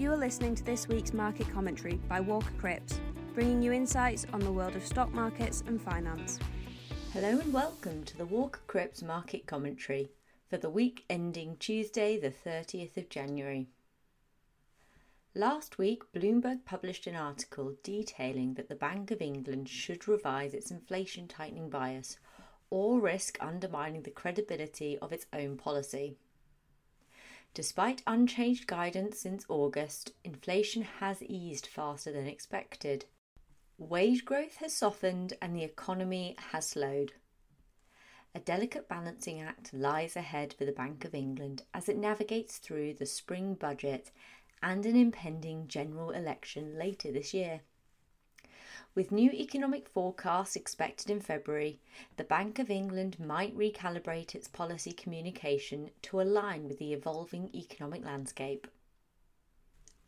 [0.00, 2.98] You are listening to this week's market commentary by Walker Crips,
[3.34, 6.38] bringing you insights on the world of stock markets and finance.
[7.12, 10.08] Hello and welcome to the Walker Crips market commentary
[10.48, 13.66] for the week ending Tuesday, the 30th of January.
[15.34, 20.70] Last week, Bloomberg published an article detailing that the Bank of England should revise its
[20.70, 22.16] inflation tightening bias
[22.70, 26.16] or risk undermining the credibility of its own policy.
[27.52, 33.06] Despite unchanged guidance since August, inflation has eased faster than expected.
[33.76, 37.12] Wage growth has softened and the economy has slowed.
[38.34, 42.94] A delicate balancing act lies ahead for the Bank of England as it navigates through
[42.94, 44.12] the spring budget
[44.62, 47.62] and an impending general election later this year.
[48.92, 51.80] With new economic forecasts expected in February,
[52.16, 58.04] the Bank of England might recalibrate its policy communication to align with the evolving economic
[58.04, 58.66] landscape.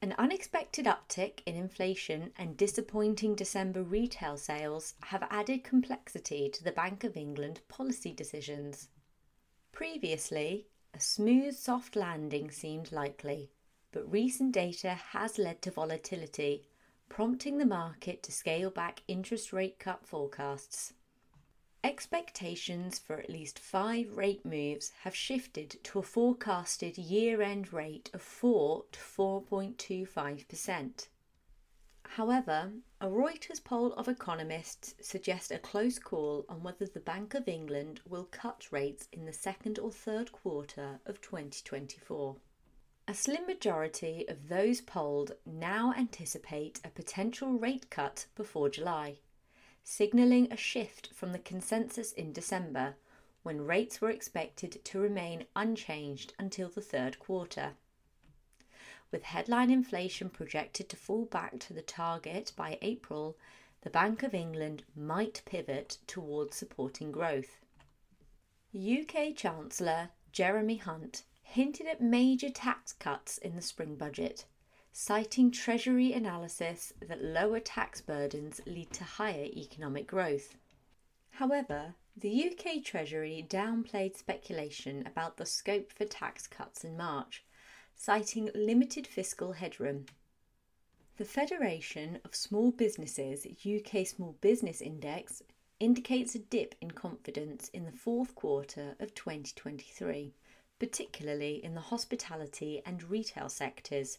[0.00, 6.72] An unexpected uptick in inflation and disappointing December retail sales have added complexity to the
[6.72, 8.88] Bank of England policy decisions.
[9.72, 13.50] Previously, a smooth soft landing seemed likely,
[13.92, 16.64] but recent data has led to volatility
[17.10, 20.94] prompting the market to scale back interest rate cut forecasts.
[21.82, 28.10] Expectations for at least five rate moves have shifted to a forecasted year end rate
[28.14, 31.08] of 4 to 4.25%.
[32.14, 37.48] However, a Reuters poll of economists suggests a close call on whether the Bank of
[37.48, 42.36] England will cut rates in the second or third quarter of 2024.
[43.10, 49.18] A slim majority of those polled now anticipate a potential rate cut before July,
[49.82, 52.94] signalling a shift from the consensus in December
[53.42, 57.72] when rates were expected to remain unchanged until the third quarter.
[59.10, 63.36] With headline inflation projected to fall back to the target by April,
[63.80, 67.58] the Bank of England might pivot towards supporting growth.
[68.72, 74.44] UK Chancellor Jeremy Hunt hinted at major tax cuts in the spring budget,
[74.92, 80.54] citing Treasury analysis that lower tax burdens lead to higher economic growth.
[81.30, 87.44] However, the UK Treasury downplayed speculation about the scope for tax cuts in March,
[87.96, 90.06] citing limited fiscal headroom.
[91.16, 95.42] The Federation of Small Businesses UK Small Business Index
[95.80, 100.32] indicates a dip in confidence in the fourth quarter of 2023
[100.80, 104.18] particularly in the hospitality and retail sectors,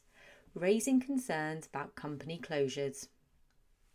[0.53, 3.07] raising concerns about company closures.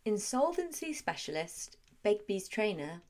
[0.04, 3.00] Insolvency specialist Begbies Traynor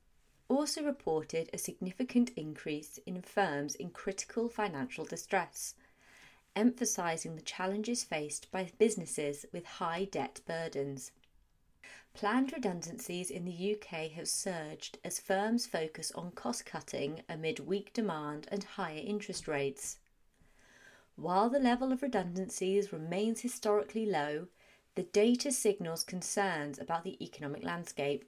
[0.49, 5.75] also reported a significant increase in firms in critical financial distress,
[6.55, 11.11] emphasising the challenges faced by businesses with high debt burdens.
[12.17, 17.93] Planned redundancies in the UK have surged as firms focus on cost cutting amid weak
[17.93, 19.99] demand and higher interest rates.
[21.17, 24.49] While the level of redundancies remains historically low,
[24.95, 28.25] the data signals concerns about the economic landscape.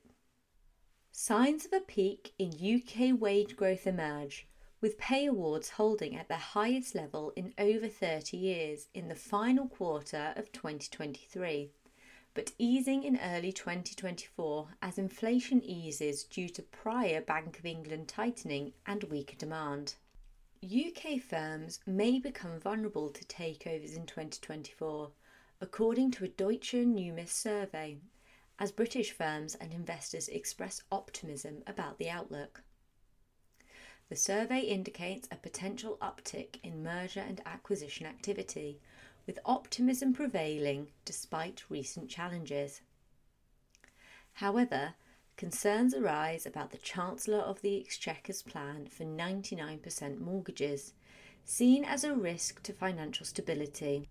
[1.11, 4.47] Signs of a peak in UK wage growth emerge,
[4.83, 9.67] with pay awards holding at their highest level in over 30 years in the final
[9.67, 11.71] quarter of 2023
[12.39, 18.73] but easing in early 2024 as inflation eases due to prior Bank of England tightening
[18.87, 19.97] and weaker demand.
[20.63, 25.11] UK firms may become vulnerable to takeovers in 2024,
[25.61, 27.99] according to a Deutsche Numis survey,
[28.61, 32.63] as British firms and investors express optimism about the outlook.
[34.11, 38.79] The survey indicates a potential uptick in merger and acquisition activity,
[39.29, 42.81] with optimism prevailing despite recent challenges.
[44.33, 44.95] However,
[45.37, 50.95] concerns arise about the Chancellor of the Exchequer's plan for 99% mortgages,
[51.45, 54.09] seen as a risk to financial stability.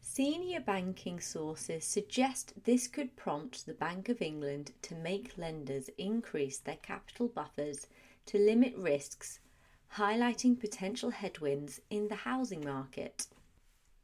[0.00, 6.56] Senior banking sources suggest this could prompt the Bank of England to make lenders increase
[6.56, 7.86] their capital buffers
[8.24, 9.40] to limit risks,
[9.96, 13.26] highlighting potential headwinds in the housing market.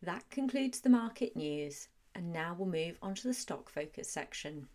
[0.04, 4.68] That concludes the market news, and now we'll move on to the stock focus section.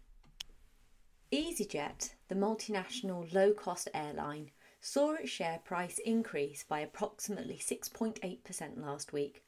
[1.31, 4.49] EasyJet, the multinational low cost airline,
[4.81, 9.43] saw its share price increase by approximately 6.8% last week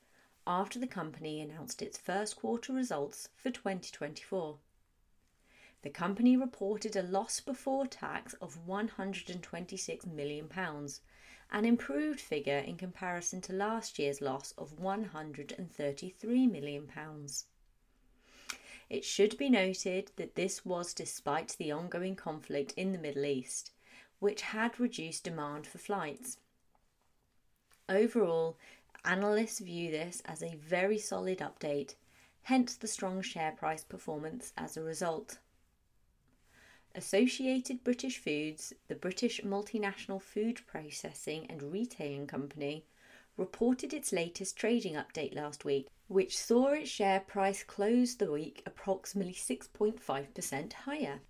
[0.45, 4.60] after the company announced its first quarter results for 2024.
[5.81, 10.48] The company reported a loss before tax of £126 million
[11.51, 16.89] an improved figure in comparison to last year's loss of £133 million.
[18.89, 23.71] It should be noted that this was despite the ongoing conflict in the Middle East,
[24.19, 26.38] which had reduced demand for flights.
[27.89, 28.57] Overall,
[29.03, 31.95] analysts view this as a very solid update,
[32.44, 35.39] hence the strong share price performance as a result.
[36.94, 42.86] Associated British Foods, the British multinational food processing and retailing company,
[43.38, 48.62] reported its latest trading update last week, which saw its share price close the week
[48.66, 51.22] approximately 6.5% higher.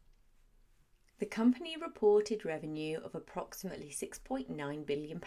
[1.19, 5.21] The company reported revenue of approximately £6.9 billion,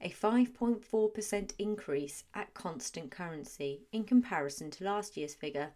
[0.00, 5.72] a 5.4% increase at constant currency in comparison to last year's figure.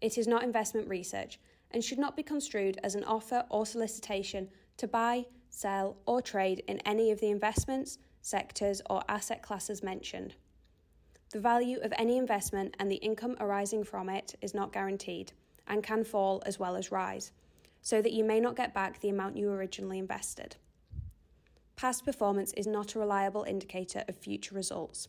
[0.00, 1.38] It is not investment research
[1.70, 4.48] and should not be construed as an offer or solicitation
[4.78, 10.34] to buy, sell, or trade in any of the investments, sectors, or asset classes mentioned.
[11.30, 15.30] The value of any investment and the income arising from it is not guaranteed
[15.68, 17.30] and can fall as well as rise
[17.82, 20.56] so that you may not get back the amount you originally invested.
[21.76, 25.08] Past performance is not a reliable indicator of future results.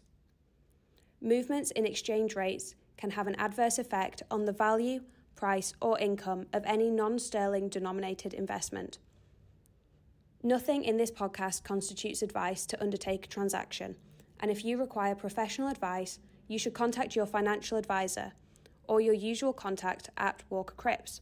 [1.22, 5.02] Movements in exchange rates can have an adverse effect on the value,
[5.36, 9.00] price, or income of any non sterling denominated investment.
[10.44, 13.96] Nothing in this podcast constitutes advice to undertake a transaction,
[14.40, 18.32] and if you require professional advice, you should contact your financial advisor
[18.88, 21.22] or your usual contact at Walker Crips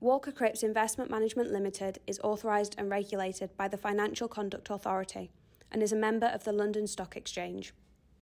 [0.00, 5.32] Walker Crips Investment Management Limited is authorised and regulated by the Financial Conduct Authority
[5.72, 7.74] and is a member of the London Stock Exchange.